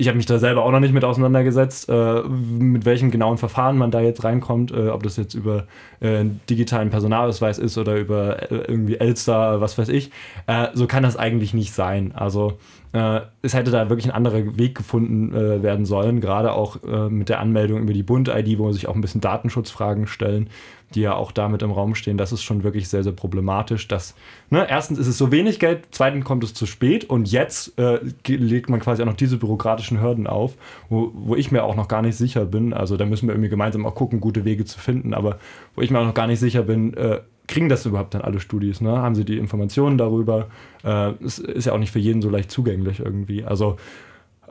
ich 0.00 0.06
habe 0.06 0.16
mich 0.16 0.26
da 0.26 0.38
selber 0.38 0.64
auch 0.64 0.70
noch 0.70 0.78
nicht 0.78 0.94
mit 0.94 1.04
auseinandergesetzt, 1.04 1.88
äh, 1.88 2.22
mit 2.22 2.84
welchen 2.84 3.10
genauen 3.10 3.36
Verfahren 3.36 3.76
man 3.76 3.90
da 3.90 4.00
jetzt 4.00 4.22
reinkommt, 4.22 4.70
äh, 4.70 4.88
ob 4.90 5.02
das 5.02 5.16
jetzt 5.16 5.34
über 5.34 5.66
äh, 5.98 6.24
digitalen 6.48 6.90
Personalausweis 6.90 7.58
ist 7.58 7.76
oder 7.76 7.96
über 7.96 8.50
äh, 8.50 8.64
irgendwie 8.68 8.96
Elster, 8.96 9.60
was 9.60 9.76
weiß 9.76 9.88
ich. 9.88 10.12
Äh, 10.46 10.68
so 10.74 10.86
kann 10.86 11.02
das 11.02 11.16
eigentlich 11.16 11.52
nicht 11.52 11.74
sein. 11.74 12.12
Also 12.14 12.58
äh, 12.92 13.20
es 13.42 13.54
hätte 13.54 13.70
da 13.70 13.88
wirklich 13.88 14.06
ein 14.06 14.14
anderer 14.14 14.56
Weg 14.58 14.74
gefunden 14.74 15.32
werden 15.32 15.84
sollen, 15.86 16.20
gerade 16.20 16.52
auch 16.52 16.78
mit 17.08 17.28
der 17.28 17.40
Anmeldung 17.40 17.82
über 17.82 17.92
die 17.92 18.02
Bund-ID, 18.02 18.58
wo 18.58 18.72
sich 18.72 18.88
auch 18.88 18.94
ein 18.94 19.00
bisschen 19.00 19.20
Datenschutzfragen 19.20 20.06
stellen 20.06 20.48
die 20.94 21.02
ja 21.02 21.14
auch 21.14 21.32
damit 21.32 21.62
im 21.62 21.70
Raum 21.70 21.94
stehen, 21.94 22.16
das 22.16 22.32
ist 22.32 22.42
schon 22.42 22.64
wirklich 22.64 22.88
sehr, 22.88 23.02
sehr 23.02 23.12
problematisch. 23.12 23.88
Dass, 23.88 24.14
ne, 24.50 24.66
erstens 24.68 24.98
ist 24.98 25.06
es 25.06 25.18
so 25.18 25.30
wenig 25.30 25.58
Geld, 25.58 25.88
zweitens 25.90 26.24
kommt 26.24 26.44
es 26.44 26.54
zu 26.54 26.66
spät 26.66 27.04
und 27.04 27.30
jetzt 27.30 27.78
äh, 27.78 28.00
legt 28.26 28.70
man 28.70 28.80
quasi 28.80 29.02
auch 29.02 29.06
noch 29.06 29.16
diese 29.16 29.36
bürokratischen 29.36 30.00
Hürden 30.00 30.26
auf, 30.26 30.54
wo, 30.88 31.10
wo 31.14 31.36
ich 31.36 31.52
mir 31.52 31.64
auch 31.64 31.76
noch 31.76 31.88
gar 31.88 32.02
nicht 32.02 32.16
sicher 32.16 32.46
bin. 32.46 32.72
Also 32.72 32.96
da 32.96 33.04
müssen 33.04 33.28
wir 33.28 33.34
irgendwie 33.34 33.50
gemeinsam 33.50 33.84
auch 33.84 33.94
gucken, 33.94 34.20
gute 34.20 34.44
Wege 34.44 34.64
zu 34.64 34.78
finden, 34.78 35.12
aber 35.12 35.38
wo 35.74 35.82
ich 35.82 35.90
mir 35.90 35.98
auch 35.98 36.06
noch 36.06 36.14
gar 36.14 36.26
nicht 36.26 36.40
sicher 36.40 36.62
bin, 36.62 36.94
äh, 36.94 37.20
kriegen 37.48 37.68
das 37.68 37.84
überhaupt 37.86 38.14
dann 38.14 38.22
alle 38.22 38.38
Studis? 38.38 38.80
Ne? 38.80 38.90
Haben 38.90 39.14
sie 39.14 39.24
die 39.24 39.38
Informationen 39.38 39.98
darüber? 39.98 40.48
Äh, 40.84 41.12
es 41.24 41.38
ist 41.38 41.64
ja 41.64 41.72
auch 41.72 41.78
nicht 41.78 41.90
für 41.90 41.98
jeden 41.98 42.22
so 42.22 42.30
leicht 42.30 42.50
zugänglich 42.50 43.00
irgendwie. 43.00 43.44
Also 43.44 43.76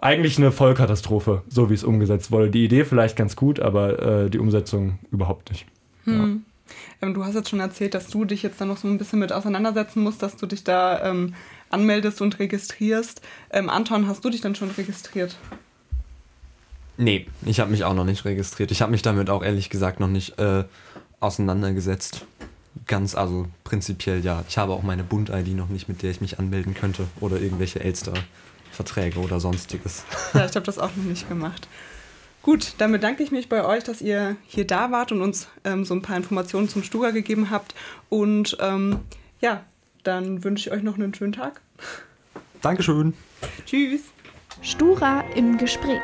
eigentlich 0.01 0.37
eine 0.37 0.51
Vollkatastrophe, 0.51 1.43
so 1.47 1.69
wie 1.69 1.73
es 1.73 1.83
umgesetzt 1.83 2.31
wurde. 2.31 2.49
Die 2.49 2.65
Idee 2.65 2.83
vielleicht 2.83 3.15
ganz 3.15 3.35
gut, 3.35 3.59
aber 3.59 4.25
äh, 4.25 4.29
die 4.29 4.39
Umsetzung 4.39 4.99
überhaupt 5.11 5.49
nicht. 5.49 5.65
Hm. 6.03 6.43
Ja. 7.01 7.07
Ähm, 7.07 7.13
du 7.13 7.23
hast 7.23 7.35
jetzt 7.35 7.49
schon 7.49 7.59
erzählt, 7.59 7.93
dass 7.93 8.07
du 8.07 8.25
dich 8.25 8.43
jetzt 8.43 8.59
da 8.59 8.65
noch 8.65 8.77
so 8.77 8.87
ein 8.87 8.97
bisschen 8.97 9.19
mit 9.19 9.31
auseinandersetzen 9.31 10.03
musst, 10.03 10.21
dass 10.21 10.35
du 10.35 10.45
dich 10.45 10.63
da 10.63 11.03
ähm, 11.03 11.33
anmeldest 11.69 12.21
und 12.21 12.39
registrierst. 12.39 13.21
Ähm, 13.51 13.69
Anton, 13.69 14.07
hast 14.07 14.23
du 14.25 14.29
dich 14.29 14.41
dann 14.41 14.55
schon 14.55 14.71
registriert? 14.71 15.37
Nee, 16.97 17.27
ich 17.45 17.59
habe 17.59 17.71
mich 17.71 17.83
auch 17.83 17.93
noch 17.93 18.05
nicht 18.05 18.25
registriert. 18.25 18.71
Ich 18.71 18.81
habe 18.81 18.91
mich 18.91 19.03
damit 19.03 19.29
auch 19.29 19.43
ehrlich 19.43 19.69
gesagt 19.69 19.99
noch 19.99 20.07
nicht 20.07 20.39
äh, 20.39 20.63
auseinandergesetzt. 21.19 22.25
Ganz, 22.85 23.15
also 23.15 23.47
prinzipiell 23.63 24.23
ja. 24.23 24.43
Ich 24.47 24.57
habe 24.57 24.73
auch 24.73 24.83
meine 24.83 25.03
Bund-ID 25.03 25.55
noch 25.55 25.69
nicht, 25.69 25.87
mit 25.89 26.03
der 26.03 26.11
ich 26.11 26.21
mich 26.21 26.39
anmelden 26.39 26.73
könnte. 26.73 27.07
Oder 27.19 27.39
irgendwelche 27.39 27.79
Elster-Verträge 27.79 29.19
oder 29.19 29.39
sonstiges. 29.39 30.03
Ja, 30.33 30.45
ich 30.45 30.55
habe 30.55 30.65
das 30.65 30.77
auch 30.77 30.95
noch 30.95 31.03
nicht 31.03 31.27
gemacht. 31.29 31.67
Gut, 32.43 32.75
dann 32.77 32.91
bedanke 32.91 33.23
ich 33.23 33.31
mich 33.31 33.49
bei 33.49 33.65
euch, 33.65 33.83
dass 33.83 34.01
ihr 34.01 34.37
hier 34.45 34.65
da 34.65 34.91
wart 34.91 35.11
und 35.11 35.21
uns 35.21 35.47
ähm, 35.65 35.83
so 35.83 35.93
ein 35.93 36.01
paar 36.01 36.15
Informationen 36.15 36.69
zum 36.69 36.83
Stura 36.83 37.11
gegeben 37.11 37.49
habt. 37.49 37.75
Und 38.09 38.57
ähm, 38.61 38.99
ja, 39.41 39.65
dann 40.03 40.43
wünsche 40.43 40.69
ich 40.69 40.75
euch 40.75 40.83
noch 40.83 40.95
einen 40.95 41.13
schönen 41.13 41.33
Tag. 41.33 41.61
Dankeschön. 42.61 43.13
Tschüss. 43.65 44.01
Stura 44.61 45.25
im 45.35 45.57
Gespräch. 45.57 46.01